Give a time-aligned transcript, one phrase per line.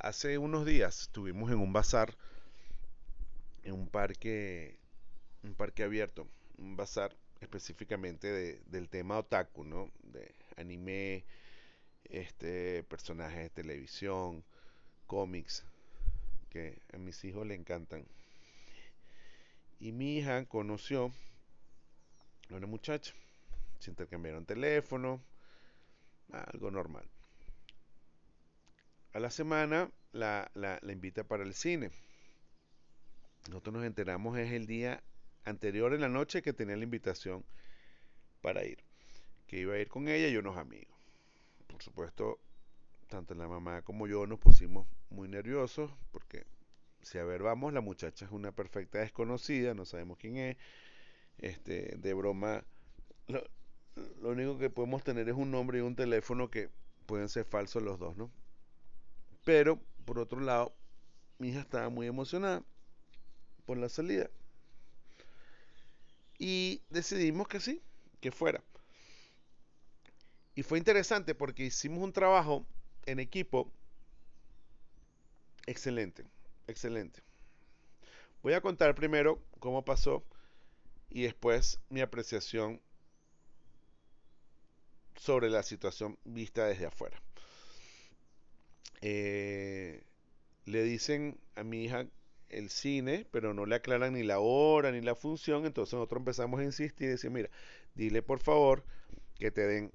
[0.00, 2.16] Hace unos días estuvimos en un bazar,
[3.62, 4.78] en un parque,
[5.44, 6.28] un parque abierto,
[6.58, 9.90] un bazar específicamente de- del tema otaku, ¿no?
[10.02, 11.24] De anime,
[12.04, 14.44] este, personajes de televisión,
[15.06, 15.64] cómics,
[16.50, 18.06] que a mis hijos le encantan.
[19.80, 21.10] Y mi hija conoció
[22.50, 23.14] a una muchacha,
[23.80, 25.22] se intercambiaron teléfono,
[26.32, 27.04] algo normal.
[29.12, 31.90] A la semana la, la, la invita para el cine.
[33.48, 35.02] Nosotros nos enteramos es el día
[35.44, 37.44] anterior en la noche que tenía la invitación
[38.42, 38.78] para ir.
[39.46, 40.96] Que iba a ir con ella y unos amigos.
[41.66, 42.40] Por supuesto,
[43.08, 46.46] tanto la mamá como yo nos pusimos muy nerviosos porque
[47.02, 50.56] si a ver vamos, la muchacha es una perfecta desconocida, no sabemos quién es.
[51.38, 52.64] Este, de broma,
[53.28, 53.44] lo,
[54.22, 56.70] lo único que podemos tener es un nombre y un teléfono que
[57.06, 58.30] pueden ser falsos los dos, ¿no?
[59.44, 60.74] Pero, por otro lado,
[61.38, 62.62] mi hija estaba muy emocionada
[63.64, 64.28] por la salida.
[66.38, 67.82] Y decidimos que sí,
[68.20, 68.62] que fuera.
[70.54, 72.66] Y fue interesante porque hicimos un trabajo
[73.06, 73.70] en equipo
[75.66, 76.24] excelente,
[76.66, 77.22] excelente.
[78.42, 80.24] Voy a contar primero cómo pasó
[81.10, 82.80] y después mi apreciación
[85.16, 87.20] sobre la situación vista desde afuera.
[89.02, 90.04] Eh,
[90.66, 92.06] le dicen a mi hija
[92.48, 96.60] el cine, pero no le aclaran ni la hora ni la función, entonces nosotros empezamos
[96.60, 97.48] a insistir y decir, mira,
[97.94, 98.84] dile por favor
[99.38, 99.92] que te den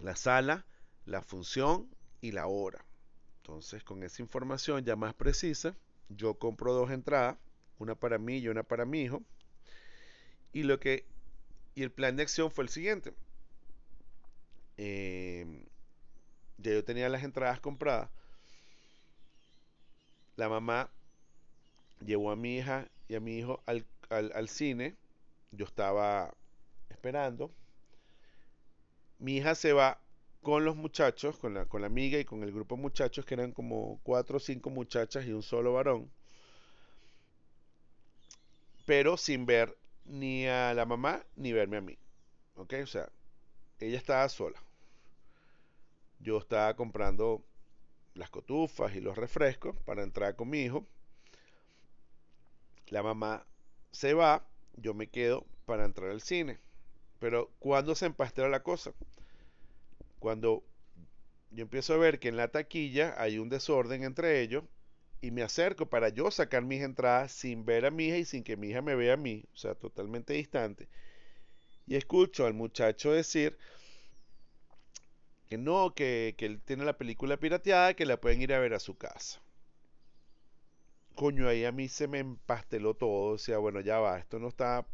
[0.00, 0.66] la sala,
[1.04, 1.88] la función
[2.20, 2.84] y la hora.
[3.38, 5.76] Entonces, con esa información ya más precisa,
[6.08, 7.36] yo compro dos entradas,
[7.78, 9.22] una para mí y una para mi hijo.
[10.52, 11.06] Y lo que
[11.74, 13.14] y el plan de acción fue el siguiente.
[14.76, 15.64] Eh,
[16.58, 18.10] ya yo tenía las entradas compradas.
[20.36, 20.90] La mamá
[22.04, 24.96] llevó a mi hija y a mi hijo al, al, cine.
[25.52, 26.34] Yo estaba
[26.90, 27.50] esperando.
[29.18, 30.00] Mi hija se va
[30.42, 33.34] con los muchachos, con la, con la amiga y con el grupo de muchachos, que
[33.34, 36.10] eran como cuatro o cinco muchachas y un solo varón.
[38.86, 41.98] Pero sin ver ni a la mamá ni verme a mí.
[42.56, 42.74] ¿Ok?
[42.82, 43.08] O sea,
[43.80, 44.60] ella estaba sola.
[46.20, 47.44] Yo estaba comprando
[48.14, 50.86] las cotufas y los refrescos para entrar con mi hijo.
[52.88, 53.46] La mamá
[53.92, 54.44] se va,
[54.76, 56.58] yo me quedo para entrar al cine.
[57.18, 58.92] Pero cuando se empastela la cosa,
[60.18, 60.64] cuando
[61.50, 64.64] yo empiezo a ver que en la taquilla hay un desorden entre ellos
[65.20, 68.44] y me acerco para yo sacar mis entradas sin ver a mi hija y sin
[68.44, 70.88] que mi hija me vea a mí, o sea, totalmente distante.
[71.86, 73.58] Y escucho al muchacho decir
[75.48, 78.74] que no, que, que él tiene la película pirateada, que la pueden ir a ver
[78.74, 79.40] a su casa.
[81.14, 84.48] Coño, ahí a mí se me empasteló todo, o sea, bueno, ya va, esto no
[84.48, 84.86] está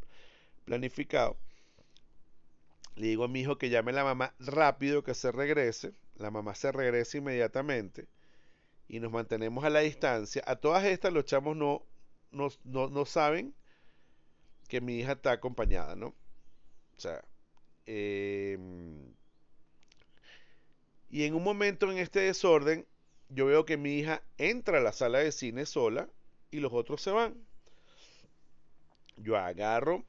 [0.64, 1.36] planificado.
[2.96, 5.92] Le digo a mi hijo que llame a la mamá rápido, que se regrese.
[6.16, 8.06] La mamá se regresa inmediatamente
[8.88, 10.42] y nos mantenemos a la distancia.
[10.46, 11.84] A todas estas los chamos no,
[12.30, 13.54] no, no, no saben
[14.68, 16.08] que mi hija está acompañada, ¿no?
[16.96, 17.24] O sea,
[17.86, 18.58] eh,
[21.14, 22.88] y en un momento en este desorden,
[23.28, 26.08] yo veo que mi hija entra a la sala de cine sola
[26.50, 27.36] y los otros se van.
[29.16, 30.04] Yo agarro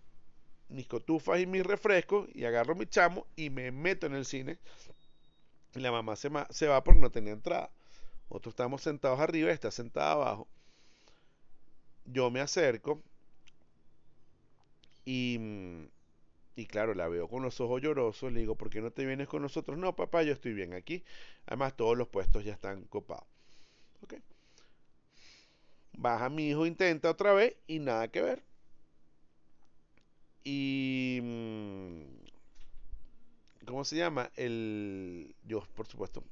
[0.68, 4.58] mis cotufas y mis refrescos y agarro mi chamo y me meto en el cine.
[5.76, 7.70] Y la mamá se, se va porque no tenía entrada.
[8.28, 10.48] Nosotros estamos sentados arriba, está sentada abajo.
[12.06, 13.00] Yo me acerco
[15.06, 15.38] y,
[16.56, 18.32] y claro, la veo con los ojos llorosos.
[18.32, 19.78] Le digo, ¿por qué no te vienes con nosotros?
[19.78, 21.04] No, papá, yo estoy bien aquí.
[21.46, 23.26] Además, todos los puestos ya están copados.
[24.04, 24.22] Okay.
[25.94, 28.44] Baja mi hijo, intenta otra vez y nada que ver.
[30.44, 31.22] Y.
[33.66, 34.32] ¿Cómo se llama?
[34.36, 35.36] El.
[35.44, 36.24] Yo, por supuesto,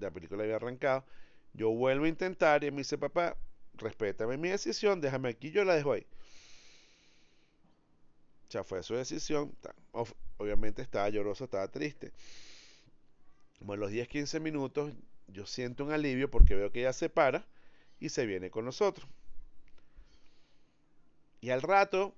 [0.00, 1.04] la película había arrancado.
[1.52, 3.36] Yo vuelvo a intentar y me dice, papá,
[3.74, 6.06] respétame mi decisión, déjame aquí, yo la dejo ahí.
[8.50, 9.54] Ya fue su decisión.
[10.38, 12.12] Obviamente estaba lloroso, estaba triste.
[13.58, 14.92] Como a los 10, 15 minutos,
[15.26, 17.44] yo siento un alivio porque veo que ella se para
[18.00, 19.08] y se viene con nosotros.
[21.40, 22.14] Y al rato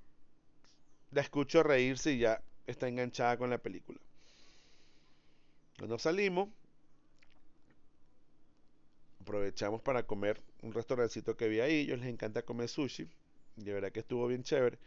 [1.10, 3.98] la escucho reírse y ya está enganchada con la película.
[5.78, 6.48] Cuando salimos,
[9.20, 11.80] aprovechamos para comer un restaurancito que vi ahí.
[11.80, 13.08] Ellos les encanta comer sushi.
[13.56, 14.78] De verdad que estuvo bien chévere.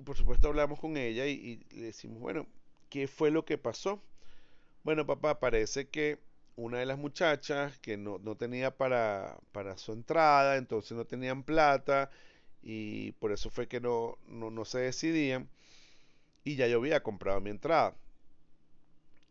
[0.00, 2.46] Y por supuesto hablamos con ella y, le decimos, bueno,
[2.88, 4.02] ¿qué fue lo que pasó?
[4.82, 6.18] Bueno, papá, parece que
[6.56, 11.42] una de las muchachas que no, no tenía para, para su entrada, entonces no tenían
[11.42, 12.10] plata
[12.62, 15.50] y por eso fue que no, no, no se decidían
[16.44, 17.94] y ya yo había comprado mi entrada.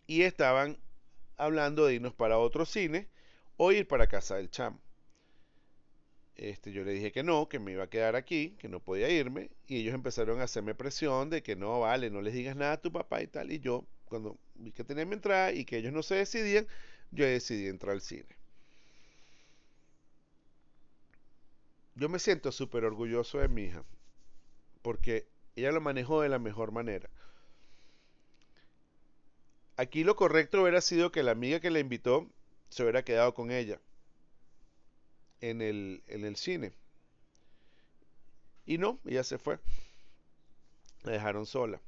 [0.06, 0.78] Y estaban
[1.38, 3.08] hablando de irnos para otro cine
[3.58, 4.80] o ir para casa del chamo.
[6.40, 9.10] Este, yo le dije que no, que me iba a quedar aquí, que no podía
[9.10, 12.74] irme, y ellos empezaron a hacerme presión de que no, vale, no les digas nada
[12.74, 15.78] a tu papá y tal, y yo, cuando vi que tenía mi entrada y que
[15.78, 16.66] ellos no se decidían,
[17.12, 18.26] yo decidí entrar al cine.
[21.96, 23.84] Yo me siento súper orgulloso de mi hija,
[24.82, 25.28] porque
[25.58, 27.10] ella lo manejó de la mejor manera.
[29.76, 32.30] Aquí lo correcto hubiera sido que la amiga que la invitó
[32.70, 33.82] se hubiera quedado con ella
[35.42, 36.72] en el, en el cine.
[38.66, 39.60] Y no, ella se fue.
[41.04, 41.82] La dejaron sola.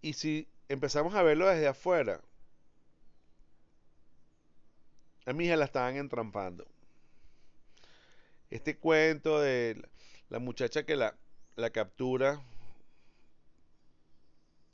[0.00, 2.20] Y si empezamos a verlo desde afuera,
[5.26, 6.66] a mi hija la estaban entrampando.
[8.50, 9.82] Este cuento de
[10.30, 11.14] la muchacha que la,
[11.56, 12.40] la captura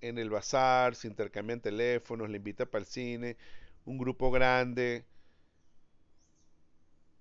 [0.09, 3.37] en el bazar, se intercambian teléfonos, le invita para el cine,
[3.85, 5.07] un grupo grande,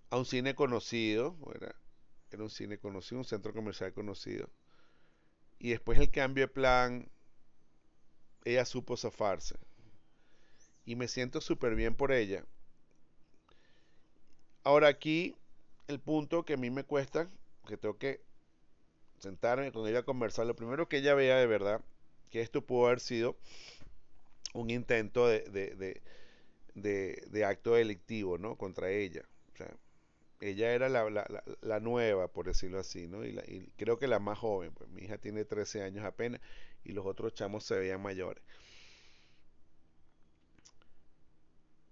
[0.10, 1.76] a un cine conocido, era,
[2.32, 4.50] era un cine conocido, un centro comercial conocido.
[5.60, 7.10] Y después el cambio de plan,
[8.46, 9.56] ella supo zafarse.
[10.86, 12.46] Y me siento súper bien por ella.
[14.64, 15.36] Ahora aquí,
[15.88, 17.30] el punto que a mí me cuesta,
[17.68, 18.22] que tengo que
[19.20, 21.82] sentarme con ella a conversar, lo primero que ella vea de verdad,
[22.30, 23.38] que esto pudo haber sido
[24.54, 26.02] un intento de,
[26.76, 28.58] de acto delictivo, ¿no?
[28.58, 29.24] Contra ella.
[29.54, 29.76] O sea,
[30.44, 33.26] ella era la, la, la, nueva, por decirlo así, ¿no?
[33.26, 36.42] Y, y, creo que la más joven, pues mi hija tiene 13 años apenas
[36.84, 38.44] y los otros chamos se veían mayores.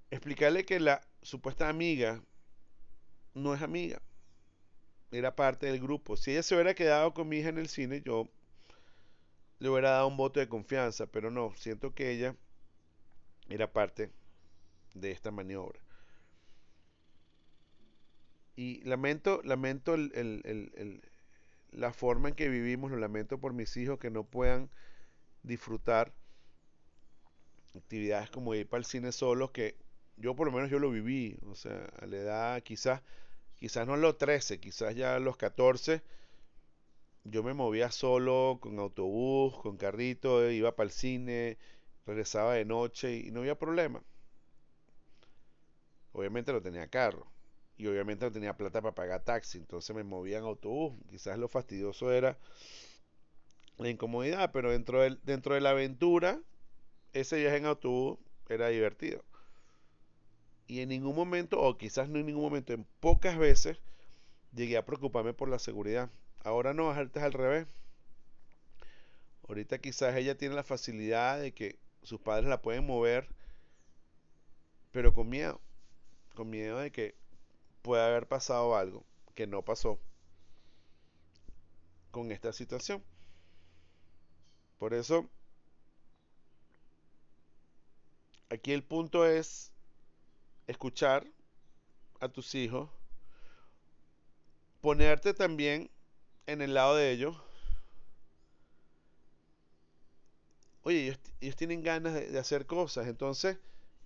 [0.09, 2.21] Explicarle que la supuesta amiga
[3.33, 4.01] no es amiga,
[5.11, 6.17] era parte del grupo.
[6.17, 8.29] Si ella se hubiera quedado con mi hija en el cine, yo
[9.59, 12.35] le hubiera dado un voto de confianza, pero no, siento que ella
[13.49, 14.11] era parte
[14.93, 15.79] de esta maniobra.
[18.55, 21.01] Y lamento, lamento el, el, el,
[21.71, 24.69] la forma en que vivimos, lo lamento por mis hijos que no puedan
[25.43, 26.13] disfrutar
[27.75, 29.75] actividades como ir para el cine solos, que
[30.17, 33.01] yo por lo menos yo lo viví, o sea, a la edad quizás,
[33.55, 36.01] quizás no a los 13, quizás ya a los 14,
[37.23, 41.57] yo me movía solo, con autobús, con carrito, iba para el cine,
[42.05, 44.03] regresaba de noche y no había problema.
[46.13, 47.31] Obviamente no tenía carro
[47.77, 50.93] y obviamente no tenía plata para pagar taxi, entonces me movía en autobús.
[51.09, 52.37] Quizás lo fastidioso era
[53.77, 56.39] la incomodidad, pero dentro, del, dentro de la aventura,
[57.13, 58.19] ese viaje en autobús
[58.49, 59.23] era divertido.
[60.67, 63.79] Y en ningún momento, o quizás no en ningún momento, en pocas veces,
[64.53, 66.11] llegué a preocuparme por la seguridad.
[66.43, 67.67] Ahora no, es al revés.
[69.47, 73.27] Ahorita quizás ella tiene la facilidad de que sus padres la pueden mover,
[74.91, 75.59] pero con miedo
[76.41, 77.13] con miedo de que
[77.83, 79.05] pueda haber pasado algo
[79.35, 79.99] que no pasó
[82.09, 83.03] con esta situación.
[84.79, 85.29] Por eso,
[88.49, 89.71] aquí el punto es
[90.65, 91.27] escuchar
[92.19, 92.89] a tus hijos,
[94.81, 95.91] ponerte también
[96.47, 97.37] en el lado de ellos.
[100.81, 103.59] Oye, ellos, tienen ganas de hacer cosas, entonces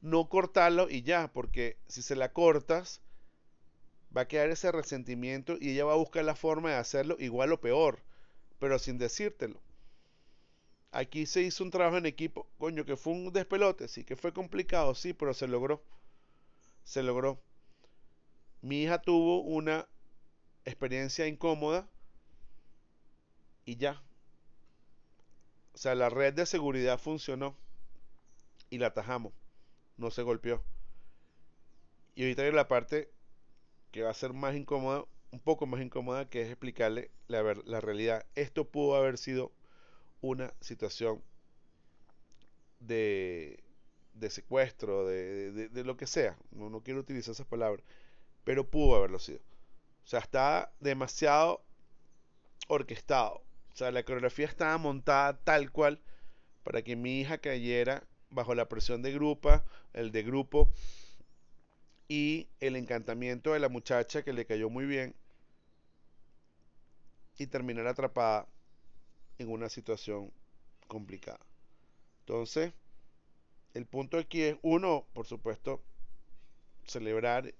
[0.06, 3.02] no cortarlo y ya, porque si se la cortas,
[4.16, 7.52] va a quedar ese resentimiento y ella va a buscar la forma de hacerlo igual
[7.52, 8.04] o peor,
[8.60, 9.60] pero sin decírtelo.
[10.92, 14.32] Aquí se hizo un trabajo en equipo, coño, que fue un despelote, sí, que fue
[14.32, 15.84] complicado, sí, pero se logró.
[16.84, 17.42] Se logró.
[18.62, 19.88] Mi hija tuvo una
[20.66, 21.90] experiencia incómoda
[23.66, 24.04] y ya.
[25.74, 27.58] O sea, la red de seguridad funcionó
[28.70, 29.34] y la atajamos
[29.98, 30.64] no se golpeó.
[32.16, 33.10] Y ahorita hay la parte
[33.92, 37.82] que va a ser más incómoda, un poco más incómoda, que es explicarle la, la
[37.82, 38.26] realidad.
[38.36, 39.52] Esto pudo haber sido
[40.22, 41.22] una situación
[42.80, 43.64] de,
[44.14, 46.38] de secuestro, de, de, de, lo que sea.
[46.52, 47.86] No, no quiero utilizar esas palabras,
[48.44, 49.40] pero pudo haberlo sido.
[50.04, 51.64] O sea, está demasiado
[52.68, 53.44] orquestado.
[53.74, 56.00] O sea, la coreografía estaba montada tal cual
[56.64, 59.62] para que mi hija cayera bajo la presión de grupo,
[59.94, 60.70] el de grupo
[62.08, 65.16] y el encantamiento de la muchacha que le cayó muy bien
[67.38, 68.48] y terminar atrapada
[69.38, 70.32] en una situación
[70.88, 71.40] complicada.
[72.22, 72.74] Entonces,
[73.74, 75.82] el punto aquí es, uno, por supuesto,
[76.88, 77.54] celebrar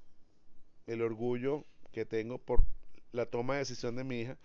[0.88, 2.64] el orgullo que tengo por
[3.12, 4.38] la toma de decisión de mi hija.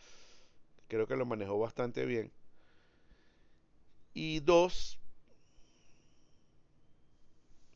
[0.89, 2.33] Creo que lo manejó bastante bien.
[4.15, 5.00] Y dos,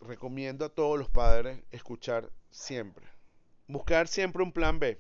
[0.05, 3.07] recomiendo a todos los padres escuchar siempre.
[3.67, 4.99] Buscar siempre un plan B.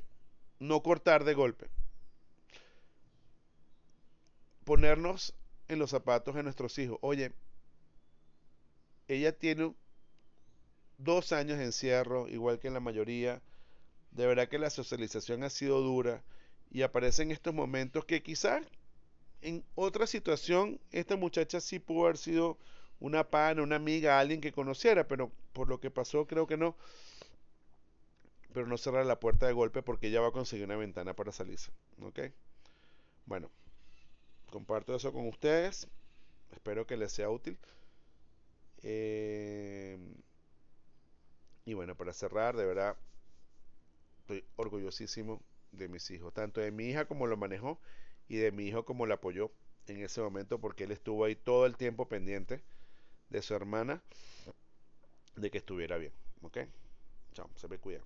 [0.58, 1.68] No cortar de golpe.
[4.64, 5.34] Ponernos
[5.68, 6.98] en los zapatos de nuestros hijos.
[7.02, 7.32] Oye,
[9.08, 9.74] ella tiene
[10.98, 13.42] dos años de encierro, igual que en la mayoría.
[14.10, 16.22] De verdad que la socialización ha sido dura
[16.70, 18.64] y aparecen estos momentos que quizás
[19.42, 22.58] en otra situación esta muchacha sí pudo haber sido
[23.04, 26.74] una pana, una amiga, alguien que conociera, pero por lo que pasó creo que no.
[28.54, 31.30] Pero no cerrar la puerta de golpe porque ella va a conseguir una ventana para
[31.30, 31.70] salirse.
[32.00, 32.20] ¿Ok?
[33.26, 33.50] Bueno,
[34.50, 35.86] comparto eso con ustedes.
[36.52, 37.58] Espero que les sea útil.
[38.82, 39.98] Eh,
[41.66, 42.96] y bueno, para cerrar, de verdad,
[44.20, 45.42] estoy orgullosísimo
[45.72, 47.78] de mis hijos, tanto de mi hija como lo manejó
[48.28, 49.50] y de mi hijo como lo apoyó
[49.88, 52.62] en ese momento porque él estuvo ahí todo el tiempo pendiente
[53.30, 54.02] de su hermana
[55.36, 56.12] de que estuviera bien.
[56.42, 56.58] ¿Ok?
[57.32, 58.02] Chao, se me cuidan.